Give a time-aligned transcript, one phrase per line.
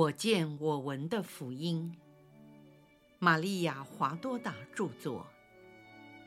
[0.00, 1.94] 我见我闻的福音，
[3.18, 5.26] 玛利亚·华多达著作，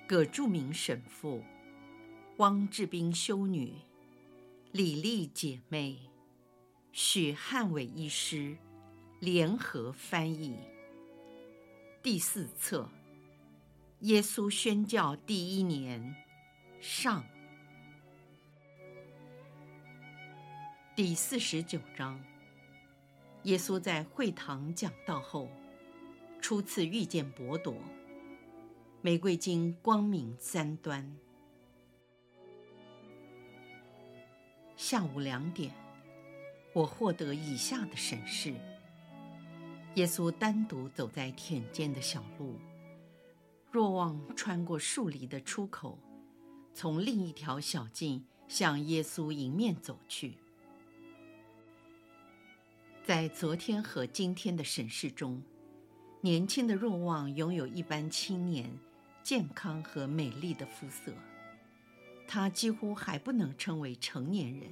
[0.08, 1.44] 葛著名神父，
[2.38, 3.74] 汪志斌修女，
[4.74, 5.98] 李丽姐妹，
[6.92, 8.56] 许汉伟医师
[9.20, 10.56] 联合翻译。
[12.04, 12.88] 第四册，
[14.02, 16.16] 耶稣宣教第一年，
[16.80, 17.24] 上，
[20.96, 22.24] 第四十九章。
[23.44, 25.50] 耶稣在会堂讲道后，
[26.42, 27.76] 初次遇见伯多。
[29.02, 31.14] 玫瑰金光明三端。
[34.78, 35.74] 下午两点，
[36.72, 38.54] 我获得以下的审视：
[39.96, 42.56] 耶稣单独走在田间的小路，
[43.70, 46.00] 若望穿过树篱的出口，
[46.74, 50.38] 从另一条小径向耶稣迎面走去。
[53.04, 55.44] 在昨天和今天的审视中，
[56.22, 58.72] 年轻的若望拥有一般青年、
[59.22, 61.12] 健康和美丽的肤色。
[62.26, 64.72] 他几乎还不能称为成年人。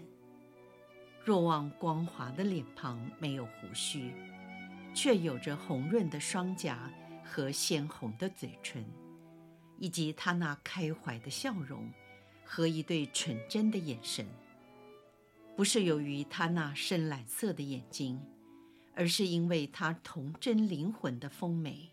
[1.25, 4.13] 若望光滑的脸庞没有胡须，
[4.93, 6.89] 却有着红润的双颊
[7.25, 8.81] 和鲜红的嘴唇，
[9.77, 11.91] 以及他那开怀的笑容
[12.45, 14.25] 和一对纯真的眼神。
[15.61, 18.19] 不是由于他那深蓝色的眼睛，
[18.95, 21.91] 而是因为他童真灵魂的丰美，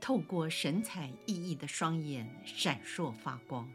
[0.00, 3.70] 透过神采奕奕的双眼闪烁发光。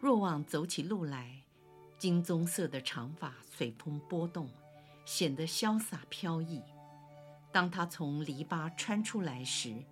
[0.00, 1.44] 若望走起路来，
[1.96, 4.50] 金棕色的长发随风波动，
[5.04, 6.60] 显得潇洒飘逸。
[7.52, 9.84] 当他从篱笆穿出来时，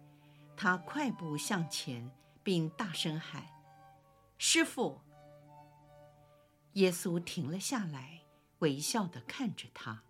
[0.56, 2.10] 他快步向前，
[2.42, 3.46] 并大声喊
[4.38, 5.00] ：“师傅！”
[6.78, 8.20] 耶稣停了下来，
[8.60, 10.04] 微笑地看着他。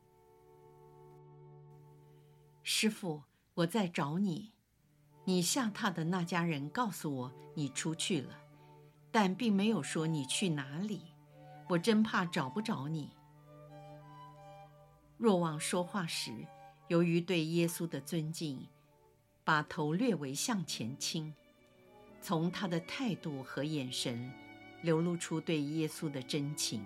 [2.62, 3.22] 师傅，
[3.54, 4.52] 我在找你。
[5.24, 8.38] 你下榻的那家人告诉我你出去了，
[9.10, 11.14] 但并没有说你去哪里。
[11.70, 13.10] 我真怕找不着你。
[15.16, 16.46] 若望说话时，
[16.88, 18.68] 由于对耶稣的尊敬，
[19.42, 21.34] 把头略微向前倾，
[22.20, 24.30] 从他的态度和眼神。
[24.82, 26.84] 流露出对耶稣的真情。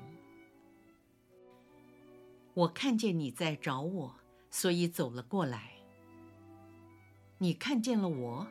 [2.55, 4.15] 我看见你在找我，
[4.51, 5.71] 所以走了过来。
[7.39, 8.47] 你看见了我？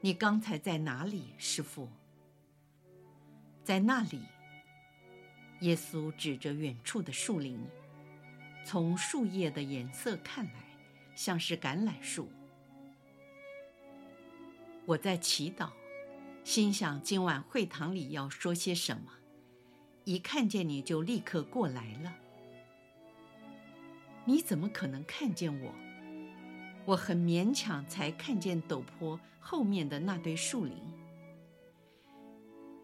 [0.00, 1.88] 你刚才在哪里，师傅？
[3.62, 4.20] 在那里。
[5.60, 7.58] 耶稣指着远处的树林，
[8.66, 10.64] 从树叶的颜色看来，
[11.14, 12.28] 像是橄榄树。
[14.84, 15.70] 我在祈祷。
[16.44, 19.10] 心想今晚会堂里要说些什么，
[20.04, 22.14] 一看见你就立刻过来了。
[24.26, 25.74] 你怎么可能看见我？
[26.84, 30.76] 我很勉强才看见陡坡后面的那堆树林。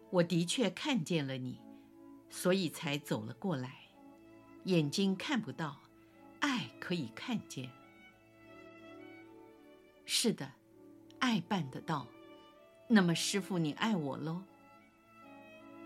[0.09, 1.59] 我的确看见了你，
[2.31, 3.75] 所以才走了过来。
[4.63, 5.79] 眼睛看不到，
[6.39, 7.69] 爱可以看见。
[10.03, 10.51] 是的，
[11.19, 12.07] 爱办得到。
[12.93, 14.41] 那么，师傅，你爱我喽？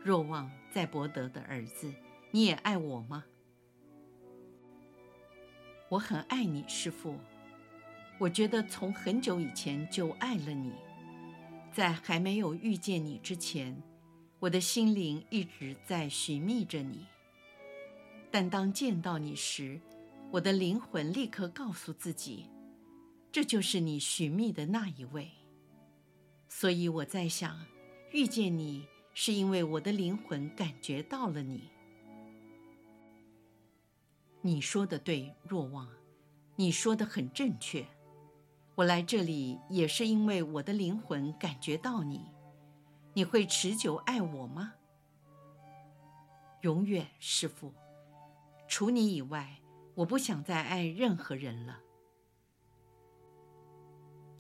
[0.04, 1.94] 若望在伯德的儿子，
[2.32, 3.24] 你也爱我吗？
[5.88, 7.16] 我很爱你，师傅。
[8.18, 10.74] 我觉得从很久以前就爱了你，
[11.72, 13.80] 在还没有遇见你之前，
[14.40, 17.06] 我的心灵一直在寻觅着你。
[18.32, 19.80] 但当见到你时，
[20.32, 22.48] 我的灵魂立刻告诉自己，
[23.32, 25.30] 这就是你寻觅的那一位。
[26.48, 27.60] 所以我在想，
[28.12, 31.70] 遇见你是因为我的灵魂感觉到了你。
[34.42, 35.90] 你说的对，若望，
[36.56, 37.86] 你说的很正确。
[38.76, 42.32] 我来这里也是因为我的灵魂感觉到你。
[43.14, 44.74] 你会持久爱我吗？
[46.62, 47.74] 永远，师父。
[48.68, 49.62] 除你以外，
[49.94, 51.80] 我不想再爱任何人了。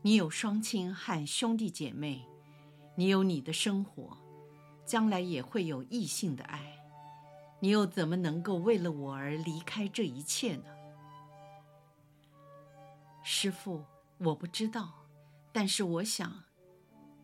[0.05, 2.27] 你有双亲和兄弟姐妹，
[2.93, 4.15] 你有你的生活，
[4.85, 6.77] 将来也会有异性的爱，
[7.59, 10.65] 你又怎么能够为了我而离开这一切呢？
[13.23, 13.83] 师父，
[14.19, 15.07] 我不知道，
[15.51, 16.43] 但是我想，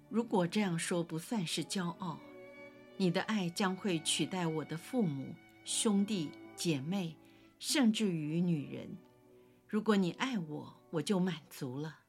[0.09, 2.17] 如果这样说不算是骄傲，
[2.97, 7.15] 你的爱将会取代我的父母、兄弟姐妹，
[7.59, 8.97] 甚至于女人。
[9.67, 11.99] 如果你爱我，我就满足了。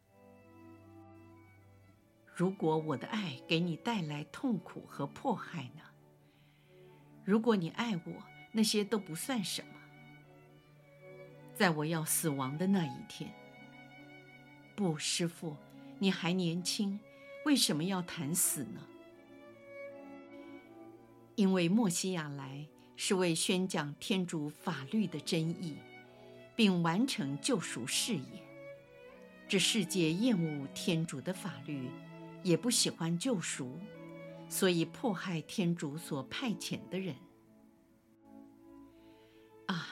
[2.35, 5.83] 如果我的爱给你带来痛苦和迫害呢？
[7.25, 8.13] 如果你爱我，
[8.53, 9.69] 那些都不算什么。
[11.55, 13.31] 在我要死亡的那一天。
[14.75, 15.57] 不，师父，
[15.99, 16.99] 你还年轻，
[17.45, 18.81] 为什么要谈死呢？
[21.35, 25.77] 因为默西亚来是为宣讲天主法律的真意，
[26.57, 28.43] 并完成救赎事业。
[29.47, 31.91] 这世界厌恶天主的法律，
[32.43, 33.79] 也不喜欢救赎，
[34.49, 37.15] 所以迫害天主所派遣的人。
[39.67, 39.87] 啊，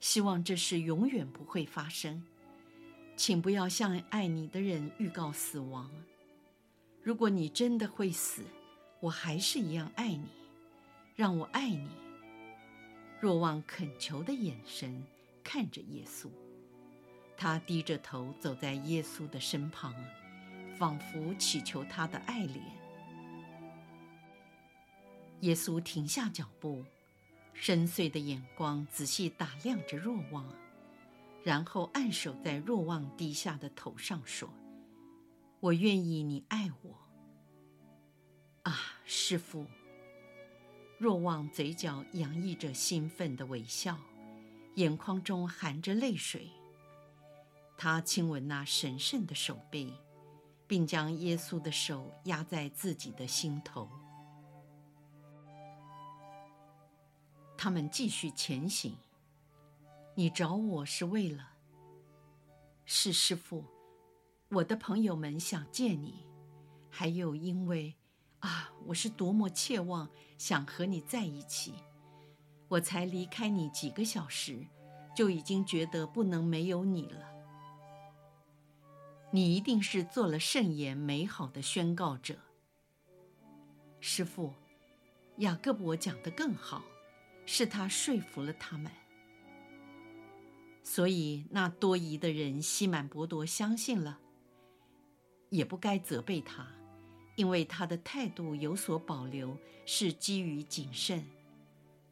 [0.00, 2.22] 希望这事永远不会发生。
[3.16, 5.90] 请不要向爱你的人预告死亡。
[7.02, 8.44] 如果你真的会死，
[9.00, 10.28] 我还是一样爱你。
[11.16, 11.88] 让我爱你。
[13.20, 15.04] 若望恳求的眼神
[15.42, 16.28] 看着耶稣，
[17.36, 19.92] 他低着头走在耶稣的身旁，
[20.78, 22.60] 仿佛祈求他的爱怜。
[25.40, 26.84] 耶稣停下脚步，
[27.52, 30.46] 深邃的眼光仔细打量着若望，
[31.42, 34.48] 然后按手在若望低下的头上，说
[35.60, 36.94] ：“我愿意你爱我。”
[38.62, 39.66] 啊，师父。
[40.98, 43.96] 若望嘴角洋溢着兴奋的微笑，
[44.74, 46.48] 眼眶中含着泪水。
[47.76, 49.94] 他亲吻那神圣的手臂，
[50.68, 53.88] 并将耶稣的手压在自己的心头。
[57.56, 58.94] 他们继续前行。
[60.14, 61.54] 你找我是为了？
[62.84, 63.64] 是师父，
[64.50, 66.26] 我的朋友们想见你，
[66.88, 67.96] 还有因为。
[68.40, 71.74] 啊，我是多么切望想和你在一起！
[72.68, 74.64] 我才离开你几个小时，
[75.16, 77.26] 就已经觉得不能没有你了。
[79.30, 82.38] 你一定是做了圣言美好的宣告者。
[84.00, 84.54] 师傅，
[85.38, 86.82] 雅各伯讲得更好，
[87.44, 88.90] 是他说服了他们。
[90.82, 94.18] 所以那多疑的人西满伯多相信了，
[95.50, 96.66] 也不该责备他。
[97.36, 101.24] 因为他的态度有所保留，是基于谨慎。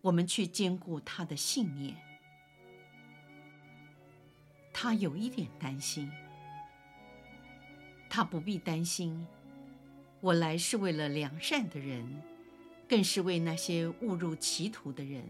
[0.02, 1.96] 我们去兼顾他的信念。
[4.72, 6.08] 他有一点担心，
[8.08, 9.26] 他不必担心。
[10.20, 12.22] 我来是为了良善的人，
[12.88, 15.22] 更是为那些误入歧途的人。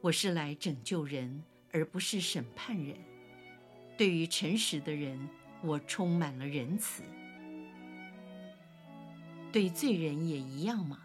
[0.00, 1.42] 我是来拯救人，
[1.72, 2.96] 而不是审判人。
[3.96, 5.28] 对于诚实的人，
[5.62, 7.02] 我充满了仁慈。
[9.50, 11.00] 对罪人也一样吗？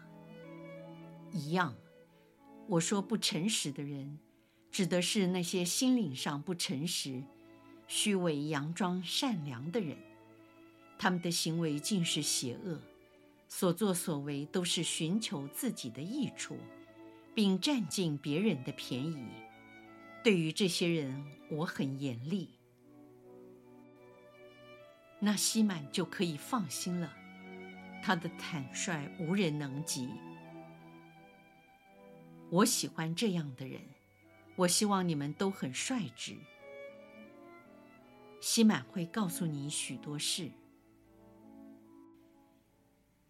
[1.32, 1.74] 一样。
[2.68, 4.18] 我说不诚实的人，
[4.70, 7.22] 指的是那些心灵上不诚实、
[7.88, 9.98] 虚伪佯装善良的人。
[11.04, 12.80] 他们的行为尽是邪恶，
[13.46, 16.56] 所作所为都是寻求自己的益处，
[17.34, 19.28] 并占尽别人的便宜。
[20.22, 22.48] 对于这些人，我很严厉。
[25.18, 27.14] 那西满就可以放心了。
[28.02, 30.08] 他的坦率无人能及。
[32.48, 33.78] 我喜欢这样的人。
[34.56, 36.34] 我希望你们都很率直。
[38.40, 40.50] 西满会告诉你许多事。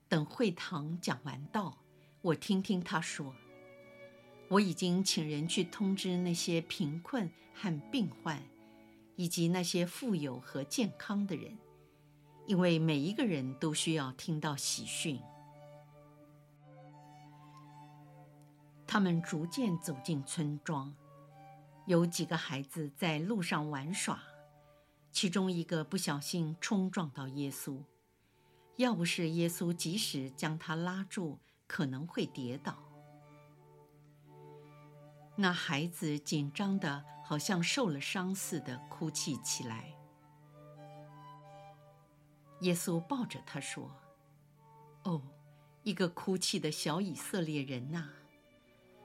[0.08, 1.78] 等会堂讲完道，
[2.20, 3.34] 我听听他说。
[4.48, 8.42] 我已经请人去通知那些贫困和病患，
[9.16, 11.56] 以及那些富有和健康的人。
[12.46, 15.18] 因为每一个人都需要听到喜讯。
[18.86, 20.94] 他们逐渐走进村庄，
[21.86, 24.22] 有几个孩子在路上玩耍，
[25.10, 27.82] 其中一个不小心冲撞到耶稣，
[28.76, 32.76] 要不是耶稣及时将他拉住，可能会跌倒。
[35.36, 39.92] 那孩子紧张的好像受了伤似的，哭泣起来。
[42.60, 43.90] 耶稣抱着他说
[45.04, 45.20] ：“哦，
[45.82, 48.08] 一个哭泣的小以色列人呐！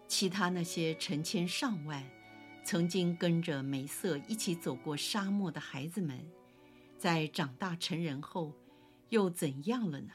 [0.08, 2.04] 其他那些成千上万，
[2.64, 6.26] 曾经跟着梅瑟一起走过沙漠的孩子们，
[6.98, 8.54] 在长大成人后，
[9.10, 10.12] 又怎样了呢？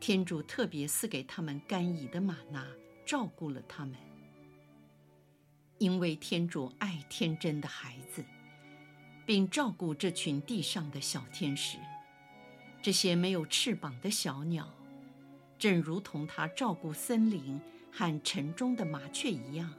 [0.00, 2.66] 天主特别赐给他们甘飴的玛纳，
[3.06, 3.96] 照顾了他们。
[5.78, 8.24] 因为天主爱天真的孩子，
[9.26, 11.78] 并照顾这群地上的小天使。”
[12.80, 14.72] 这些没有翅膀的小鸟，
[15.58, 17.58] 正如同他照顾森林
[17.90, 19.72] 和城中的麻雀一样。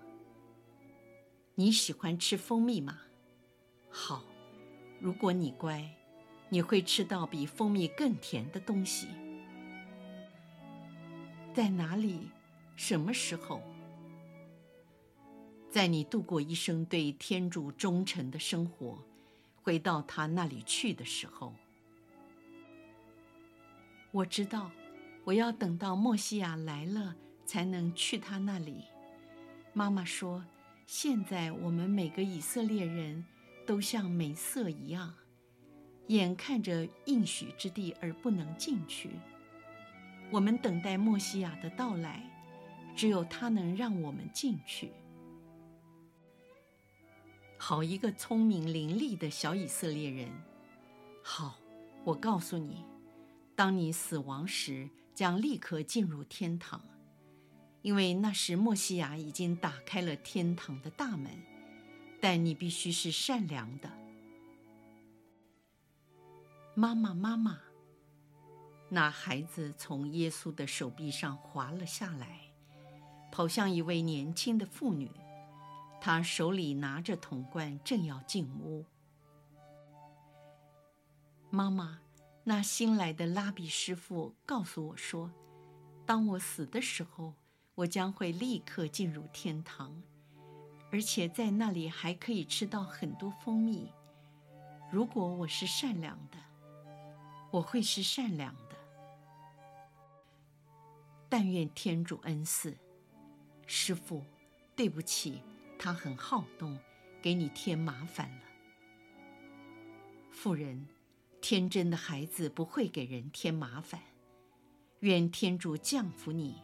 [1.53, 2.99] 你喜欢吃蜂蜜吗？
[3.89, 4.23] 好，
[4.99, 5.95] 如果你乖，
[6.49, 9.07] 你会吃到比蜂蜜更甜的东西。
[11.53, 12.29] 在哪里？
[12.75, 13.61] 什么时候？
[15.71, 18.97] 在你度过一生对天主忠诚的生活，
[19.61, 21.53] 回到他那里去的时候，
[24.11, 24.71] 我知道，
[25.23, 28.85] 我要等到默西亚来了才能去他那里。
[29.73, 30.43] 妈妈说，
[30.85, 33.25] 现在我们每个以色列人
[33.65, 35.13] 都像梅瑟一样，
[36.07, 39.09] 眼看着应许之地而不能进去。
[40.31, 42.23] 我们等待默西亚的到来，
[42.95, 44.91] 只有他能让我们进去。
[47.57, 50.29] 好一个聪明伶俐的小以色列人！
[51.23, 51.57] 好，
[52.03, 52.83] 我告诉你，
[53.55, 56.83] 当你死亡时，将立刻进入天堂，
[57.81, 61.31] 因为那时默西亚已经打开了天堂的大门。
[62.21, 64.04] 但你必须是善良的。
[66.77, 67.57] 妈妈，妈妈，
[68.89, 72.51] 那孩子从耶稣的手臂上滑了下来，
[73.31, 75.09] 跑向一位年轻的妇女。
[76.01, 78.85] 她手里拿着铜罐，正要进屋。
[81.49, 82.01] 妈妈，
[82.43, 85.31] 那新来的拉比师傅告诉我说，
[86.05, 87.33] 当我死的时候，
[87.73, 90.03] 我将会立刻进入天堂，
[90.91, 93.89] 而且在那里还可以吃到很多蜂蜜。
[94.91, 96.37] 如果我是善良的，
[97.55, 98.75] 我会是善良的。
[101.29, 102.77] 但愿天主恩赐，
[103.65, 104.23] 师傅，
[104.75, 105.41] 对不起。
[105.77, 106.77] 他很好动，
[107.21, 108.41] 给你添麻烦了。
[110.31, 110.87] 妇人，
[111.41, 114.01] 天真的孩子不会给人添麻烦。
[114.99, 116.61] 愿天主降福你，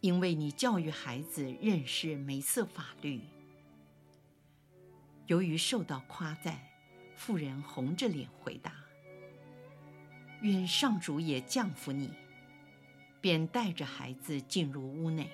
[0.00, 3.20] 因为你教育孩子认识梅瑟法律。
[5.26, 6.60] 由于受到夸赞，
[7.14, 8.72] 妇人红着脸回答
[10.44, 12.10] ：“愿上主也降福你。”
[13.20, 15.30] 便带着孩子进入屋内。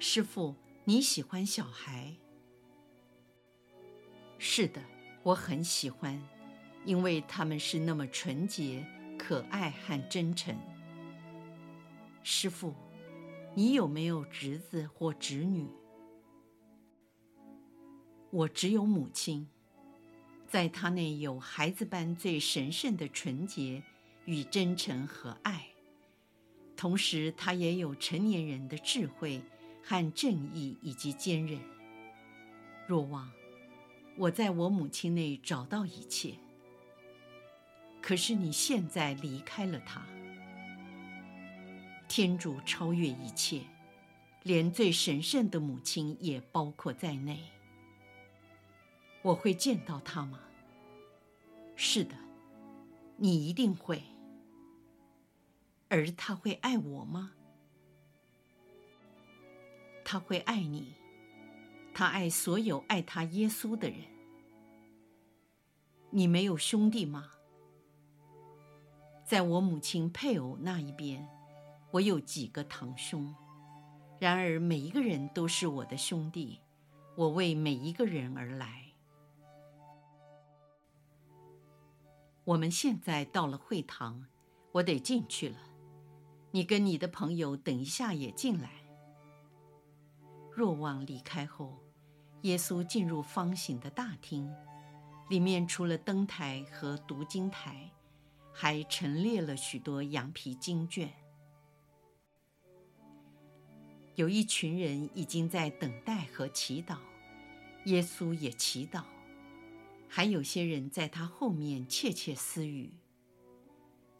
[0.00, 2.16] 师父，你喜欢小孩？
[4.36, 4.82] 是的，
[5.22, 6.20] 我很喜欢，
[6.84, 8.84] 因为他们是那么纯洁、
[9.16, 10.52] 可爱和真诚。
[12.24, 12.74] 师父，
[13.54, 15.68] 你有没有侄子或侄女？
[18.30, 19.48] 我只有母亲，
[20.54, 23.82] 在她内有孩子般最神圣的纯洁
[24.24, 25.66] 与真诚和爱，
[26.76, 29.42] 同时她也有成年人的智慧。
[29.86, 31.60] 和正义以及坚韧。
[32.86, 33.30] 若望，
[34.16, 36.34] 我在我母亲内找到一切。
[38.00, 40.06] 可是你现在离开了她。
[42.08, 43.60] 天主超越一切，
[44.42, 47.40] 连最神圣的母亲也包括在内。
[49.24, 50.38] 我会见到他吗？
[51.74, 52.14] 是的，
[53.16, 54.02] 你一定会。
[55.88, 57.32] 而他会爱我吗？
[60.04, 60.92] 他会爱你，
[61.94, 64.00] 他爱所有爱他耶稣的人。
[66.10, 67.30] 你没有兄弟吗？
[69.24, 71.26] 在我母亲配偶那一边，
[71.92, 73.34] 我有几个堂兄，
[74.20, 76.60] 然而每一个人都是我的兄弟，
[77.16, 78.83] 我为每一个人而来。
[82.44, 84.26] 我们现在到了会堂，
[84.72, 85.56] 我得进去了。
[86.50, 88.70] 你跟你的朋友等一下也进来。
[90.52, 91.78] 若望离开后，
[92.42, 94.54] 耶稣进入方形的大厅，
[95.30, 97.90] 里面除了灯台和读经台，
[98.52, 101.10] 还陈列了许多羊皮经卷。
[104.16, 106.98] 有一群人已经在等待和祈祷，
[107.86, 109.02] 耶稣也祈祷，
[110.16, 112.92] 还有些人在他后面窃窃私语。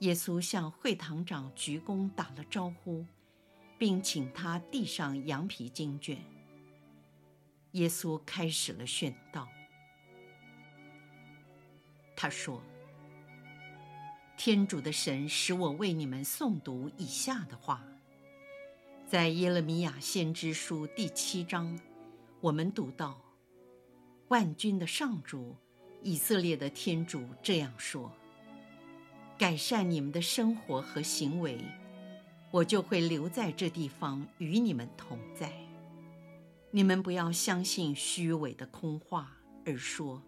[0.00, 3.06] 耶稣向会堂长鞠躬打了招呼。
[3.76, 6.16] 并请他递上羊皮经卷。
[7.72, 9.48] 耶稣开始了宣道。
[12.16, 12.62] 他说
[14.38, 17.84] ：“天主的神使我为你们诵读以下的话，
[19.06, 21.78] 在耶勒米亚先知书第七章，
[22.40, 23.20] 我们读到：
[24.28, 25.56] 万军的上主，
[26.04, 28.12] 以色列的天主这样说：
[29.36, 31.58] 改善你们的生活和行为。”
[32.52, 35.52] 我就会留在这地方与你们同在。
[36.70, 40.22] 你们不要相信虚伪的空话，而说：“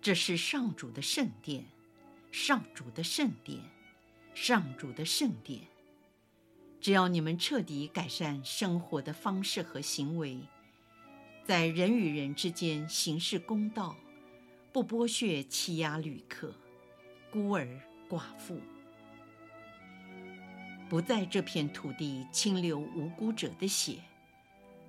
[0.00, 1.66] 这是上主的圣殿，
[2.32, 3.60] 上主的圣殿，
[4.32, 5.60] 上主的圣殿。”
[6.80, 10.40] 只要你们彻底改善生活的方式和行为，
[11.48, 13.96] 在人与人之间行事公道，
[14.70, 16.52] 不剥削欺压旅客、
[17.30, 17.66] 孤儿
[18.06, 18.60] 寡妇。
[20.90, 23.94] 不在这片土地清流无辜者的血，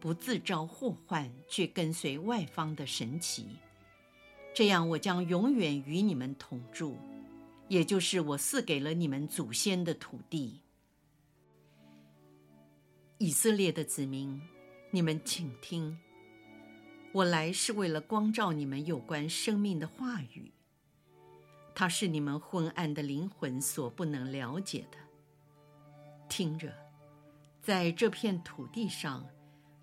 [0.02, 3.46] 不自招祸患，却跟随外方的神奇。
[4.54, 6.98] 这样，我将永远与你们同住，
[7.70, 10.60] 也就是我赐给了你们祖先的土地。
[13.18, 14.42] 以色列的子民，
[14.92, 15.98] 你们请听，
[17.12, 20.52] 我来是为了光照你们有关生命的话语。
[21.74, 24.98] 它是你们昏暗的灵魂所不能了解的。
[26.28, 26.72] 听着，
[27.62, 29.26] 在这片土地上，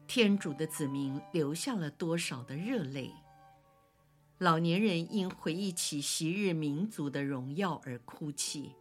[0.06, 3.12] 天主的子民流下了多少的热泪。
[4.38, 8.75] 老年人因回忆起昔日民族的荣耀而哭泣，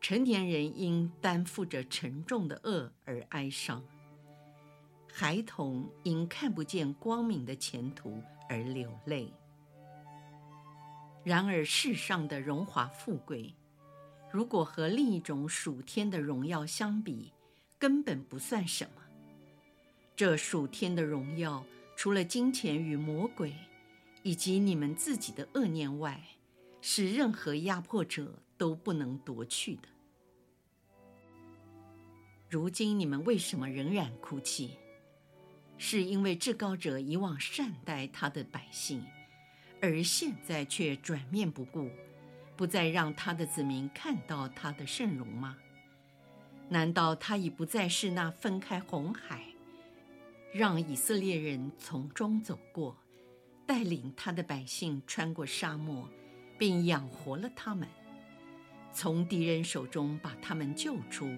[0.00, 3.84] 成年人因担负着沉重的恶而哀伤，
[5.18, 9.32] 孩童因看不见光明的前途而流泪。
[11.24, 13.54] 然而世上的荣华富贵，
[14.30, 17.32] 如果和另一种属天的荣耀相比，
[17.78, 19.00] 根本不算什么。
[20.14, 21.64] 这属天的荣耀，
[21.96, 23.54] 除了金钱与魔鬼，
[24.22, 26.22] 以及你们自己的恶念外，
[26.82, 29.88] 是任何压迫者都不能夺去的。
[32.50, 34.72] 如今你们为什么仍然哭泣？
[35.78, 39.04] 是因为至高者以往善待他的百姓，
[39.80, 41.90] 而现在却转面不顾，
[42.56, 45.56] 不再让他的子民看到他的圣容吗？
[46.68, 49.44] 难道他已不再是那分开红海，
[50.52, 52.96] 让以色列人从中走过？
[53.66, 56.08] 带领他的百姓穿过沙漠，
[56.56, 57.86] 并养活了他们，
[58.92, 61.36] 从敌人手中把他们救出，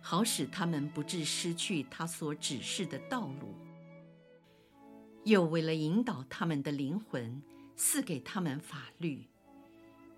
[0.00, 3.54] 好使他们不致失去他所指示的道路。
[5.30, 7.40] 又为了引导他们的灵魂，
[7.76, 9.28] 赐给他们法律，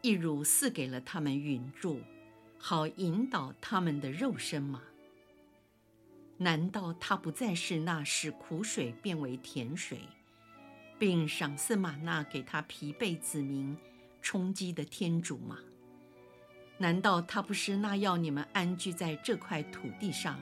[0.00, 2.00] 一如赐给了他们云柱，
[2.56, 4.80] 好引导他们的肉身吗？
[6.38, 10.00] 难道他不再是那使苦水变为甜水？
[10.98, 13.76] 并赏赐吗哪给他疲惫子民
[14.22, 15.58] 充饥的天主吗？
[16.78, 20.40] 难道他不是那要你们安居在这块土地上，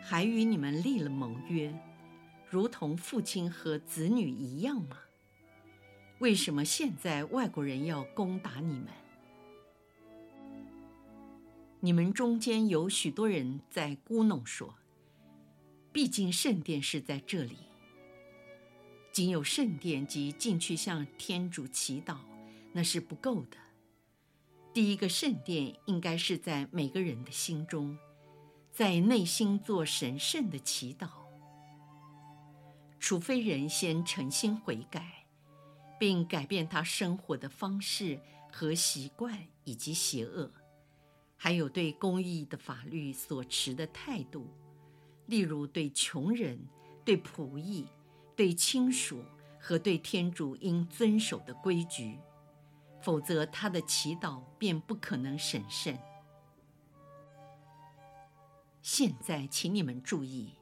[0.00, 1.74] 还与你们立了盟约，
[2.54, 4.96] 如同父亲和子女一样吗？
[6.20, 8.86] 为什么现在外国人要攻打你们？
[11.80, 14.72] 你们中间有许多人在咕哝说
[15.90, 17.56] ：“毕竟圣殿是在这里。”
[19.10, 22.18] 仅有圣殿及进去向天主祈祷，
[22.70, 23.56] 那是不够的。
[24.72, 27.98] 第一个圣殿应该是在每个人的心中，
[28.70, 31.23] 在内心做神圣的祈祷。
[33.06, 35.26] 除非人先诚心悔改，
[36.00, 38.18] 并改变他生活的方式
[38.50, 40.50] 和习惯以及邪恶，
[41.36, 44.48] 还有对公义的法律所持的态度，
[45.26, 46.58] 例如对穷人、
[47.04, 47.86] 对仆役。
[48.34, 49.22] 对亲属
[49.60, 52.18] 和对天主应遵守的规矩，
[53.02, 55.96] 否则他的祈祷便不可能神圣。
[58.80, 60.54] 现在，请你们注意，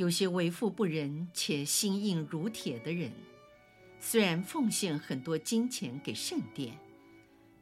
[0.00, 3.12] 有些为富不仁且心硬如铁的人，
[3.98, 6.74] 虽然奉献很多金钱给圣殿，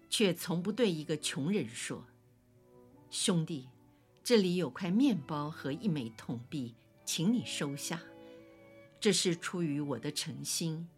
[0.08, 2.06] 却从不对一个穷人说
[3.10, 3.66] ：“兄弟，
[4.22, 8.00] 这里有块面包和一枚铜币，请你收下。”
[9.00, 10.88] 这是出于我的诚心，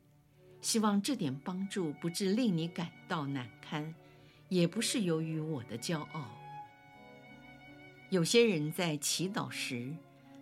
[0.60, 3.94] 希望这点帮助不致令你感到难堪，
[4.50, 6.28] 也不是由于我的骄傲。
[8.10, 9.96] 有些人在祈祷时，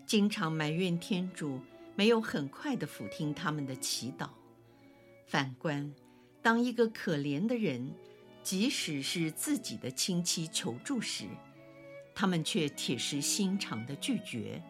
[0.09, 1.61] 经常埋怨天主
[1.95, 4.31] 没有很快地俯听他们的祈祷。
[5.27, 5.95] 反观，
[6.41, 7.93] 当一个可怜的人，
[8.43, 11.27] 即使是自己的亲戚求助时，
[12.15, 14.63] 他们却铁石心肠地拒绝。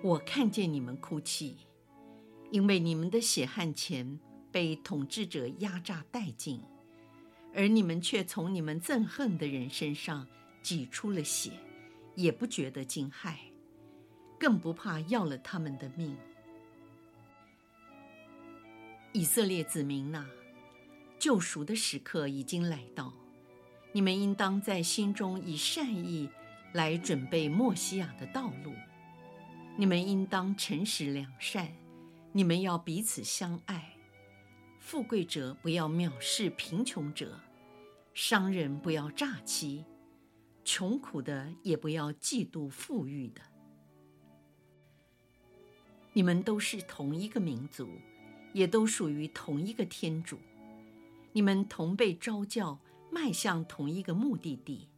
[0.00, 1.56] 我看见你们哭泣，
[2.52, 4.20] 因为你们的血汗钱
[4.52, 6.62] 被统治者压榨殆尽，
[7.52, 10.24] 而你们却从你们憎恨的人身上
[10.62, 11.50] 挤出了血，
[12.18, 13.36] 也不觉得惊骇，
[14.40, 16.16] 更不怕要了他们的命。
[19.12, 20.26] 以色列子民呐，
[21.16, 23.12] 救赎的时刻已经来到，
[23.92, 26.28] 你们应当在心中以善意
[26.72, 28.74] 来准备默西亚的道路。
[29.76, 31.72] 你们应当诚实良善，
[32.32, 33.94] 你们要彼此相爱。
[34.80, 37.38] 富贵者不要藐视贫穷者，
[38.12, 39.84] 商人不要诈欺，
[40.70, 43.40] 穷苦的也不要嫉妒富裕的。
[46.12, 47.88] 你们都是同一个民族，
[48.52, 50.38] 也都属于同一个天主。
[51.32, 52.78] 你们同被召叫，
[53.10, 54.90] 迈向同一个目的地，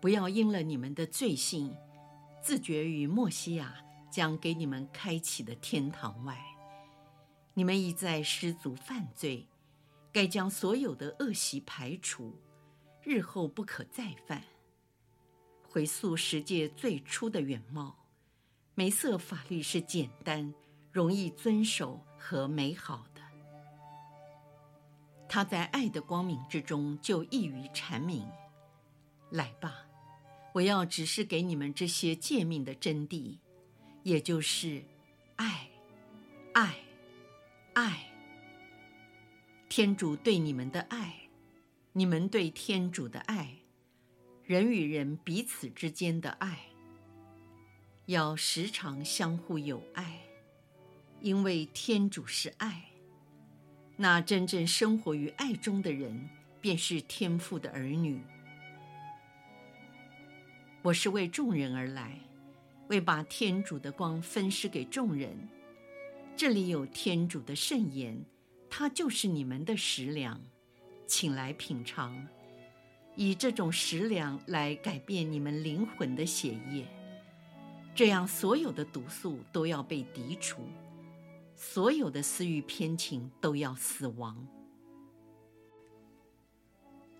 [0.00, 1.76] 不要因了你们的罪性，
[2.40, 3.76] 自绝于默西亚
[4.10, 6.42] 将给你们开启的天堂外。
[7.52, 9.46] 你们已在失足犯罪，
[10.10, 12.32] 该将所有的恶习排除，
[13.02, 14.42] 日后不可再犯。
[15.74, 18.06] 回溯十界最初的原貌，
[18.76, 20.54] 梅瑟法律是简单、
[20.92, 23.20] 容易遵守和美好的。
[25.28, 28.24] 他在爱的光明之中就易于阐明。
[29.30, 29.84] 来吧。
[30.52, 33.38] 我要指示给你们这些诫命的真谛，
[34.04, 34.80] 也就是
[35.34, 35.68] 爱、
[36.52, 36.76] 爱、
[37.72, 38.12] 爱。
[39.68, 41.28] 天主对你们的爱，
[41.94, 43.56] 你们对天主的爱，
[44.46, 46.58] 人与人彼此之间的爱，
[48.04, 50.20] 要时常相互友爱，
[51.22, 52.84] 因为天主是爱。
[53.96, 56.28] 那真正生活于爱中的人，
[56.60, 58.20] 便是天父的儿女。
[60.82, 62.18] 我是为众人而来，
[62.88, 65.48] 为把天主的光分施给众人。
[66.36, 68.22] 这里有天主的圣言，
[68.68, 70.38] 它就是你们的食粮，
[71.06, 72.28] 请来品尝，
[73.16, 76.86] 以这种食粮来改变你们灵魂的血液，
[77.94, 80.62] 这样所有的毒素都要被涤除，
[81.54, 84.46] 所有的私欲偏情都要死亡，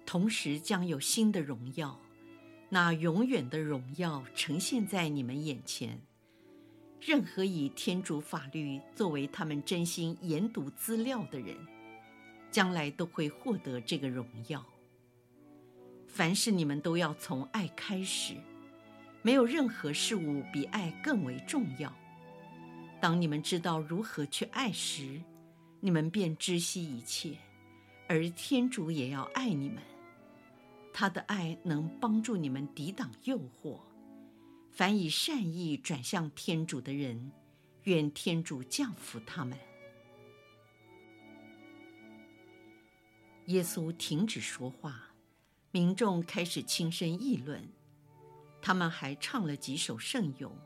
[0.04, 1.98] 同时将有新的荣耀。
[2.70, 6.00] 那永远的荣耀呈现在你们眼前。
[7.00, 11.54] 任何以天主法律作为他们真心研读资料的人，
[12.50, 14.64] 将来都会获得这个荣耀。
[16.14, 18.36] 凡事你们都要从爱开始，
[19.20, 21.92] 没有任何事物比爱更为重要。
[23.00, 25.20] 当你们知道如何去爱时，
[25.80, 27.36] 你们便知悉一切，
[28.06, 29.82] 而天主也要爱你们。
[30.92, 33.80] 他的爱能帮助你们抵挡诱惑。
[34.70, 37.32] 凡以善意转向天主的人，
[37.82, 39.58] 愿天主降福他们。
[43.46, 45.12] 耶稣停止说话，
[45.74, 47.68] 民众开始轻声议论。
[48.62, 50.56] 他们还唱了几首圣咏，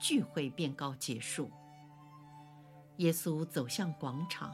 [0.00, 1.48] 聚会便告结束。
[2.96, 4.52] 耶稣走向广场，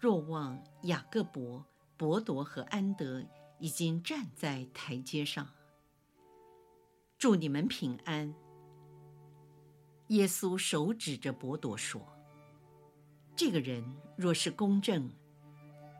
[0.00, 1.62] 若望、雅各伯、
[1.98, 3.22] 伯多和安德。
[3.58, 5.48] 已经站在台阶上。
[7.16, 8.34] 祝你们平安。
[10.08, 12.06] 耶稣手指着伯多说
[13.34, 13.82] ：“这个人
[14.14, 15.10] 若是公正，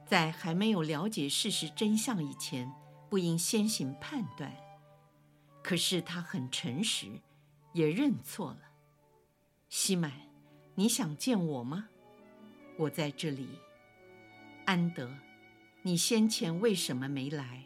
[0.04, 2.70] 在还没有了解事实真相以前，
[3.08, 4.54] 不应先行判断。
[5.62, 7.20] 可是他很诚实，
[7.72, 8.60] 也认错了。
[9.68, 10.12] 西满，
[10.74, 11.88] 你想见我吗？
[12.78, 13.48] 我在这里。
[14.64, 15.10] 安德。”
[15.82, 17.62] 你先前为什么没来？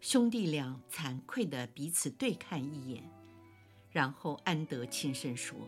[0.00, 3.04] 兄弟俩惭愧的彼此对看一眼，
[3.90, 5.58] 然后安德轻声说：“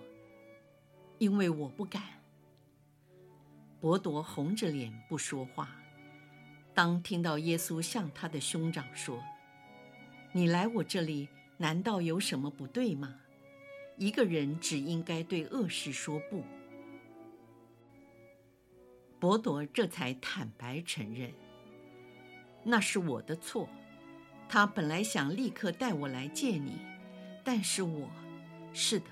[1.21, 2.03] 因为我不敢。”
[3.79, 5.77] 博多红着脸不说话。
[6.77, 9.19] 当听到耶稣向他的兄长说
[10.31, 13.15] ：“你来我这里，难道有什么不对吗？
[13.97, 16.45] 一个人只应该对恶事说不。”
[19.19, 21.33] 伯多这才坦白承认，
[22.63, 23.71] 那是我的错。
[24.47, 26.79] 他本来想立刻带我来见你，
[27.43, 28.11] 但是我，
[28.75, 29.07] 是的，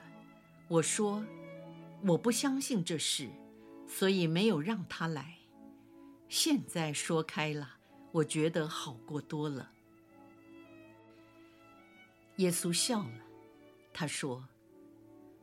[0.68, 1.24] 我说
[2.02, 3.30] 我不相信这事，
[3.88, 5.38] 所以没有让他来。
[6.28, 7.76] 现在说开了，
[8.12, 9.70] 我觉得好过多了。
[12.36, 13.20] 耶稣笑了，
[13.92, 14.48] 他说：“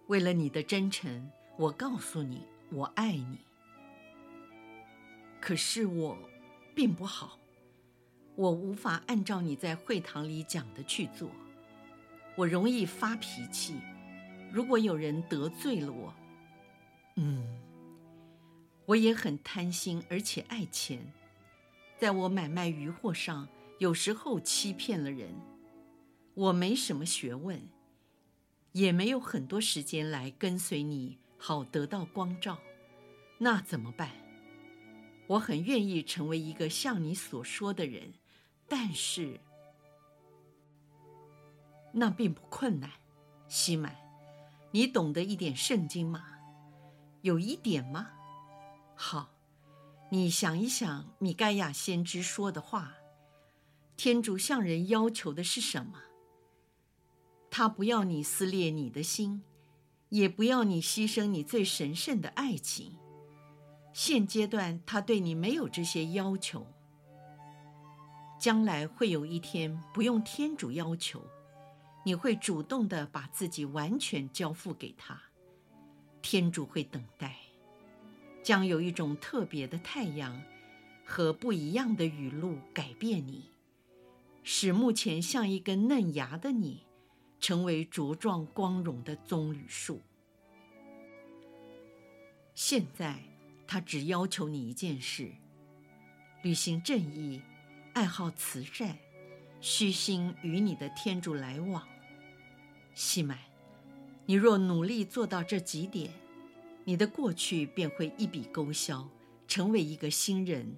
[0.08, 3.40] 为了你的真诚，我告诉你，我爱你。”
[5.40, 6.18] 可是我
[6.76, 7.40] 并不好，
[8.36, 11.32] 我无法按照你在会堂里讲的去做。
[12.36, 13.76] 我容易发脾气，
[14.52, 16.14] 如果有人得罪了我，
[17.16, 17.60] 嗯，
[18.86, 21.14] 我也很贪心，而且爱钱，
[21.98, 23.48] 在我买卖鱼货上，
[23.80, 25.34] 有时候欺骗了人。
[26.34, 27.62] 我没什么学问，
[28.72, 32.58] 也没有很多时间来跟随你，好得到光照，
[33.38, 34.12] 那怎么办？
[35.28, 38.14] 我很愿意成为一个像你所说的人，
[38.68, 39.40] 但是
[41.94, 42.90] 那并不困难。
[43.48, 43.96] 西满，
[44.72, 46.26] 你懂得一点圣经吗？
[47.22, 48.10] 有一点吗？
[49.04, 49.32] 好，
[50.12, 52.94] 你想一想米盖亚先知说的话：
[53.98, 56.04] 天主向人要求的是什么？
[57.50, 59.42] 他不要你撕裂你的心，
[60.10, 62.96] 也不要你牺牲你最神圣的爱情。
[63.92, 66.68] 现阶段，他对你没有这些要求。
[68.40, 71.26] 将来会有一天，不用天主要求，
[72.06, 75.20] 你会主动的把自己完全交付给他。
[76.22, 77.36] 天主会等待，
[78.44, 80.42] 将有一种特别的太阳
[81.06, 83.50] 和不一样的雨露改变你，
[84.44, 86.86] 使目前像一根嫩芽的你，
[87.40, 90.02] 成为茁壮光荣的棕榈树。
[92.54, 93.20] 现在，
[93.66, 95.32] 他只要求你一件事：
[96.44, 97.42] 履行正义。
[97.94, 98.98] 爱好慈善，
[99.60, 101.86] 虚心与你的天主来往。
[102.94, 103.38] 西满，
[104.26, 106.14] 你若努力做到这几点，
[106.84, 109.08] 你的过去便会一笔勾销，
[109.48, 110.76] 成为一个新人，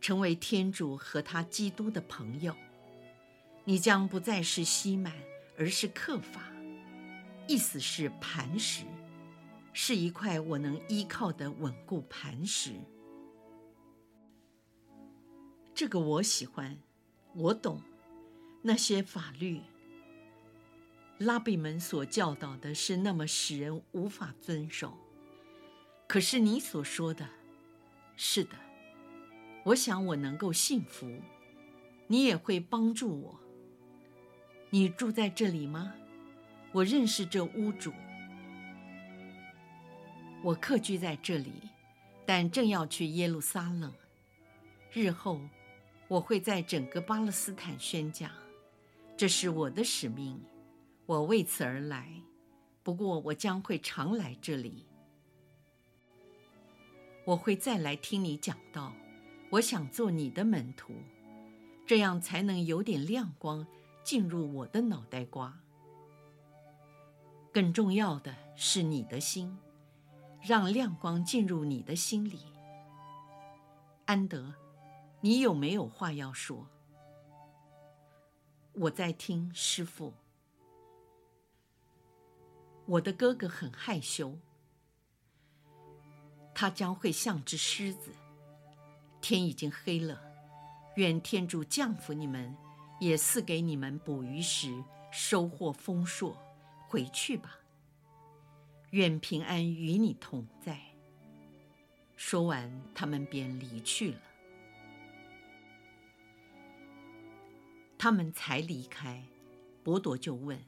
[0.00, 2.54] 成为天主和他基督的朋友。
[3.64, 5.12] 你将不再是西满，
[5.58, 6.52] 而是刻法，
[7.48, 8.84] 意思是磐石，
[9.72, 12.72] 是一块我能依靠的稳固磐石。
[15.74, 16.78] 这个我喜欢，
[17.34, 17.82] 我懂，
[18.62, 19.60] 那些法律，
[21.18, 24.96] 拉比们所教导的是那么使人无法遵守。
[26.06, 27.28] 可是你所说的，
[28.16, 28.56] 是的，
[29.64, 31.10] 我想我能够信服，
[32.06, 33.40] 你也会帮助我。
[34.70, 35.92] 你住在这里吗？
[36.72, 37.92] 我认识这屋主，
[40.42, 41.52] 我客居在这里，
[42.26, 43.92] 但正要去耶路撒冷，
[44.92, 45.40] 日后。
[46.06, 48.30] 我会在整个巴勒斯坦宣讲，
[49.16, 50.38] 这是我的使命，
[51.06, 52.06] 我为此而来。
[52.82, 54.84] 不过我将会常来这里，
[57.24, 58.92] 我会再来听你讲道。
[59.50, 60.92] 我想做你的门徒，
[61.86, 63.66] 这样才能有点亮光
[64.02, 65.60] 进入我的脑袋瓜。
[67.52, 69.56] 更重要的是你的心，
[70.42, 72.40] 让亮光进入你的心里，
[74.06, 74.54] 安德。
[75.20, 76.66] 你有没有话要说？
[78.72, 80.12] 我在听，师父。
[82.86, 84.36] 我的哥哥很害羞，
[86.54, 88.12] 他将会像只狮子。
[89.20, 90.20] 天已经黑了，
[90.96, 92.56] 愿天主降福你们，
[93.00, 96.36] 也赐给你们捕鱼时收获丰硕。
[96.86, 97.58] 回去吧，
[98.90, 100.78] 愿平安与你同在。
[102.14, 104.20] 说完，他们便离去了。
[107.98, 109.24] 他们才离开，
[109.82, 110.62] 伯多就问：“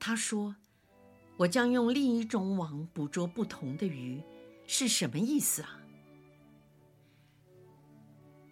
[0.00, 0.56] 他说，
[1.40, 4.22] 我将用另一种网捕捉不同的鱼，
[4.66, 5.80] 是什么意思啊？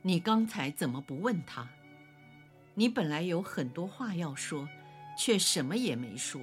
[0.01, 1.69] 你刚才怎么不问他？
[2.73, 4.67] 你本来有很多话要说，
[5.19, 6.41] 却什么也没说。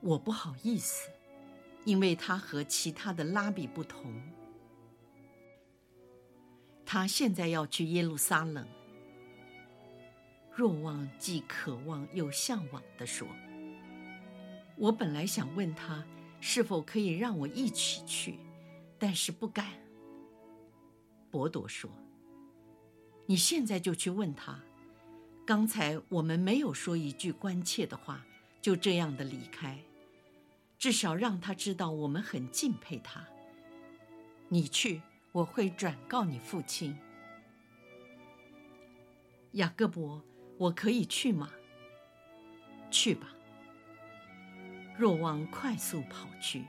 [0.00, 1.10] 我不好意思，
[1.84, 4.10] 因为他和其他的拉比不同。”
[6.86, 8.66] 他现在要去耶路撒冷。
[10.50, 13.28] 若望既渴望又向往地说
[14.76, 16.04] ：“我本来想问他
[16.40, 18.38] 是否可以让我一起去，
[18.98, 19.66] 但是不敢。”
[21.30, 21.90] 伯多说
[23.26, 24.60] ：“你现在就去问他。
[25.46, 28.24] 刚才我们没有说一句关切的话，
[28.60, 29.78] 就这样的离开，
[30.78, 33.24] 至少让他知道我们很敬佩他。
[34.48, 35.00] 你去。”
[35.34, 36.96] 我会转告你父亲，
[39.54, 40.22] 雅各伯，
[40.56, 41.50] 我可以去吗？
[42.88, 43.34] 去吧。
[44.96, 46.64] 若望快速跑去，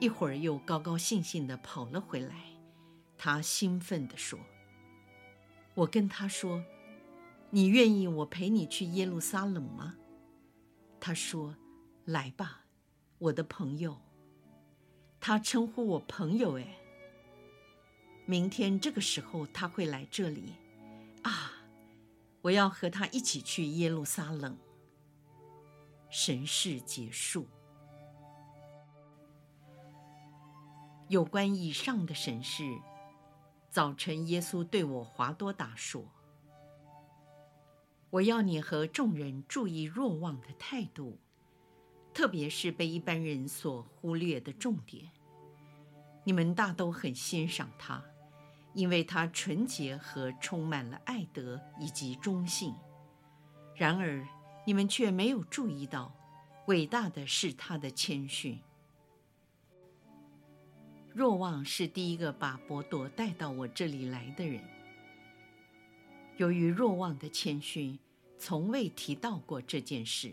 [0.00, 2.34] 一会儿又高高兴兴地跑了回来。
[3.18, 4.38] 他兴奋地说
[5.74, 6.64] ：“我跟他说，
[7.50, 9.96] 你愿意我陪你去耶路撒冷吗？”
[10.98, 11.56] 他说
[12.04, 12.64] ：“来吧，
[13.18, 14.00] 我的朋友。”
[15.20, 16.78] 他称呼我朋友，哎。
[18.24, 20.54] 明天这个时候他会来这里，
[21.22, 21.52] 啊！
[22.40, 24.56] 我要和他一起去耶路撒冷。
[26.14, 27.48] 神事结束。
[31.08, 32.64] 有关以上的神事，
[33.70, 36.04] 早晨耶稣对我华多达说
[38.10, 41.18] ：“我要你和众人注意若望的态度，
[42.12, 45.10] 特别是被一般人所忽略的重点。
[46.24, 48.04] 你们大都很欣赏他。”
[48.74, 52.74] 因为他纯洁和充满了爱德以及忠信，
[53.76, 54.26] 然而
[54.64, 56.14] 你们却没有注意到，
[56.66, 58.58] 伟大的是他的谦逊。
[61.14, 64.62] 若望是第一个把伯铎带到我这里来的人。
[66.38, 67.98] 由于若望的谦逊，
[68.38, 70.32] 从未提到过这件事。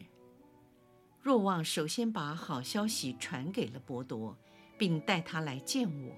[1.22, 4.38] 若望首先把好消息传给了伯铎，
[4.78, 6.15] 并带他来见我，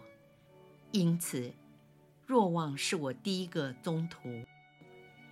[0.91, 1.52] 因此。
[2.28, 4.45] 若望是我第一个宗徒，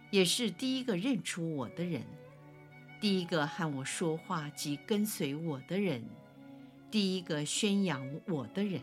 [0.10, 2.04] 也是第一个认出我的人，
[2.99, 6.03] 第一个和我说话及跟随我的人，
[6.91, 8.81] 第一个宣扬我的人。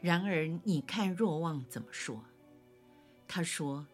[0.00, 2.22] 然而，你看若望怎么说？
[3.26, 3.86] 他说：“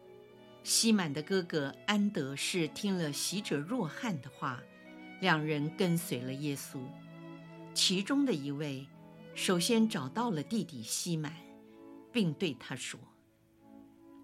[0.63, 4.63] 西满的哥哥安德是听了洗者若翰的话，
[5.21, 6.79] 两人跟随了耶稣。
[7.73, 8.87] 其中的一位，
[9.35, 11.35] 首先找到了弟弟西满，
[12.13, 13.01] 并对他说：‘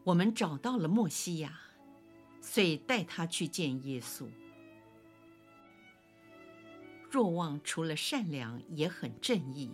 [0.04, 1.58] 我们找到了默西亚，
[2.52, 4.26] 遂带他去见耶稣。’
[7.08, 9.70] 若望除了善良，也很正义。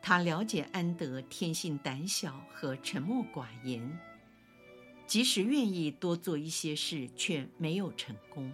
[0.00, 3.98] 他了解安德天性胆小和沉默寡言。”
[5.04, 8.52] 即使愿意多做一些事，却没有成功。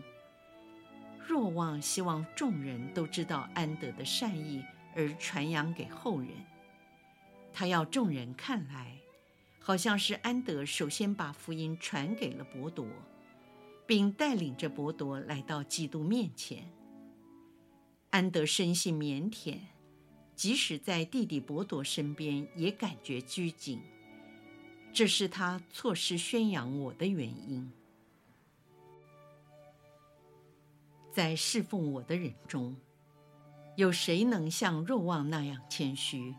[1.28, 4.64] 若望希望众人都知道安德的善意，
[4.96, 6.30] 而传扬给后人。
[7.52, 8.96] 他要众人看来，
[9.62, 12.87] 好像是安德首先把福音传给了伯铎，
[13.87, 16.68] 并带领着伯铎来到基督面前。
[18.09, 19.59] 安德生性腼腆，
[20.35, 23.81] 即使在弟弟伯铎身边，也感觉拘谨。
[24.92, 27.70] 这是他错失宣扬我的原因。
[31.12, 32.75] 在侍奉我的人中，
[33.77, 36.35] 有谁能像若望那样谦虚，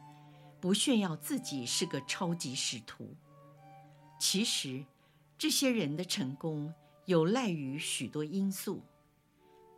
[0.62, 3.15] 不炫耀自己是个超级使徒？
[4.19, 4.86] 其实，
[5.36, 6.71] 这些人的成功
[7.06, 8.84] 有赖于许多因素，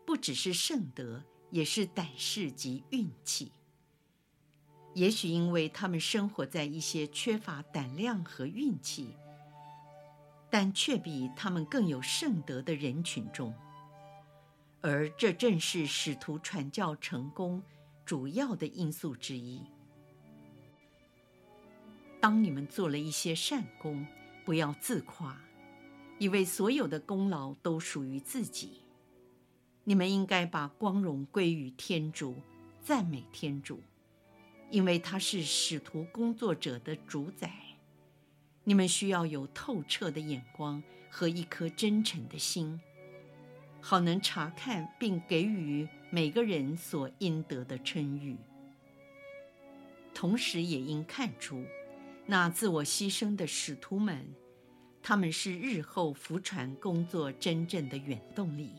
[0.06, 3.54] 不只是圣德，也是胆识及运气。
[4.94, 9.16] 也许因为他们生活在一些缺乏胆量和运气，
[10.52, 13.56] 但却比他们更有圣德的人群中，
[14.82, 17.64] 而这正是使徒传教成功
[18.06, 19.62] 主要的因素之一。
[22.24, 24.08] 当你们做了一些善功，
[24.46, 25.38] 不要自夸，
[26.20, 28.80] 以为所有的功劳都属于自己。
[29.84, 32.38] 你们应该把光荣归于天主，
[32.82, 33.82] 赞美天主。
[34.72, 37.52] 因为他是使徒工作者的主宰，
[38.64, 42.80] 你们需要有透彻的眼光和一颗真诚的心，
[43.82, 48.38] 好能查看并给予每个人所应得的称誉。
[50.14, 51.66] 同时，也应看出
[52.26, 54.26] 那自我牺牲的使徒们，
[55.02, 58.72] 他们是日后福传工作真正的原动力。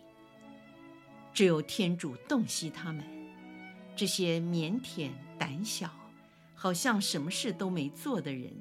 [1.33, 3.05] 只有天主洞悉他们。
[3.97, 5.89] 这些腼腆、胆小，
[6.55, 8.53] 好像什么事都没做的人，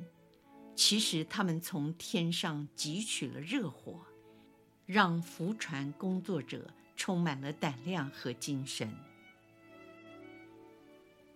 [0.75, 4.05] 其实他们从天上汲取了热火，
[4.85, 8.93] 让福传工作者充满了胆量和精神。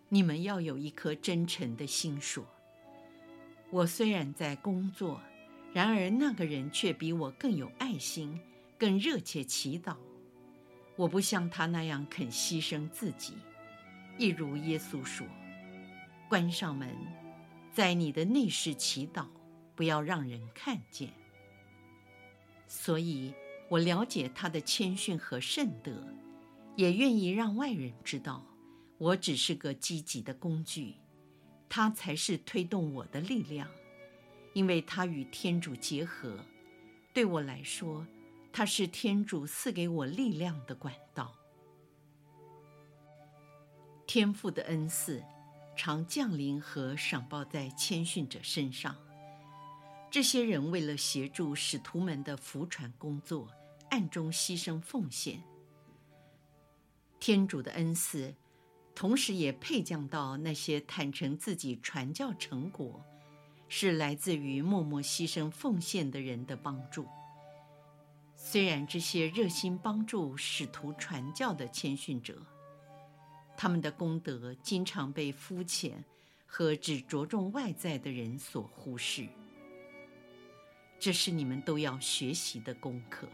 [0.09, 2.45] 你们要有一颗真诚的心说
[3.69, 5.21] ：“我虽然在工作，
[5.73, 8.39] 然而那个人却比我更有爱心，
[8.77, 9.95] 更热切祈祷。
[10.95, 13.33] 我不像他那样肯牺牲自己。”
[14.17, 15.27] 一如耶稣说
[16.27, 16.95] ：“关上门，
[17.71, 19.27] 在你的内室祈祷，
[19.75, 21.13] 不要让人看见。”
[22.65, 23.33] 所以，
[23.69, 26.03] 我了解他的谦逊和圣德，
[26.75, 28.43] 也愿意让外人知道，
[28.97, 30.95] 我只是个积极的工具，
[31.69, 33.69] 他才是推动我的力量，
[34.53, 36.39] 因为他与天主结合，
[37.13, 38.05] 对我来说，
[38.51, 41.35] 他是天主赐给我力量的管道。
[44.05, 45.21] 天父的恩赐
[45.75, 48.95] 常降临和赏报在谦逊者身上。
[50.09, 53.49] 这些人为了协助使徒们的福传工作，
[53.89, 55.43] 暗中牺牲奉献。
[57.19, 58.33] 天主的恩赐，
[58.97, 63.05] 同时也配降到那些坦诚自己传教成果，
[63.69, 67.07] 是来自于默默牺牲奉献的人的帮助。
[68.35, 72.41] 虽然这些热心帮助使徒传教的谦逊者，
[73.55, 76.03] 他们的功德经常被肤浅
[76.47, 79.27] 和只着重外在的人所忽视，
[80.97, 83.29] 这是你们都要学习的功课。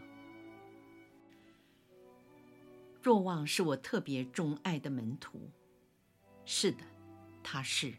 [3.04, 5.50] 若望是我特别钟爱的门徒，
[6.46, 6.82] 是的，
[7.42, 7.92] 他是。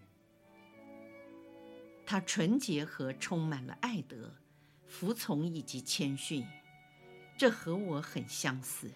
[2.07, 4.33] 他纯洁和充满了爱德、
[4.87, 6.43] 服从以及谦逊，
[7.37, 8.89] 这和我很相似。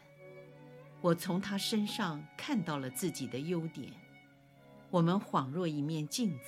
[1.00, 3.94] 我从他身上看到了自己的优点。
[4.90, 6.46] 我们恍若一面镜子。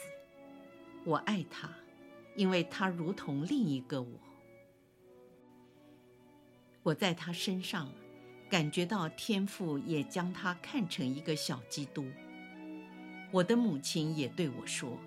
[1.05, 1.69] 我爱他，
[2.35, 4.19] 因为他如同另一个我。
[6.81, 7.91] 我在他身上
[8.51, 12.05] 感觉到天父也将他看成一个小基督。
[13.31, 14.97] 我的母亲也对我说：“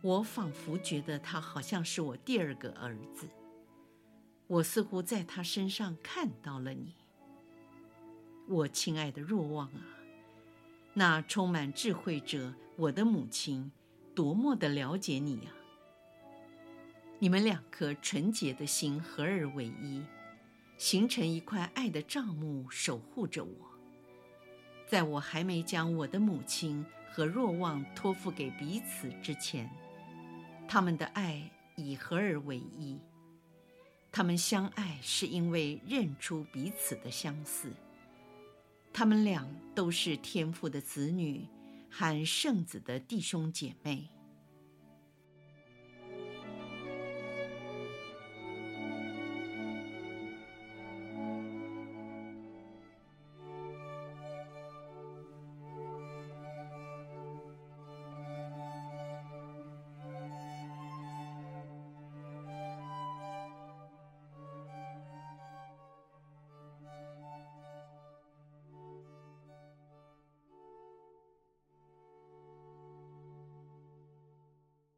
[0.00, 3.28] 我仿佛觉得他好像是我第二个儿子。
[4.46, 6.94] 我似乎在他身上看到了你，
[8.46, 9.82] 我亲爱的若望啊，
[10.94, 13.72] 那充满智慧者，我的母亲，
[14.14, 15.50] 多么的了解你啊！
[17.18, 20.04] 你们两颗纯洁的心合而为一，
[20.78, 23.68] 形成一块爱的帐幕，守护着我。
[24.86, 29.68] 在我还没将我的母亲和若望托付给彼此之前，
[30.66, 32.98] 他们的爱已合而为一。
[34.10, 37.70] 他们相爱是因为认出彼此的相似。
[38.92, 41.46] 他们俩都是天父的子女，
[41.90, 44.08] 含圣子的弟兄姐妹。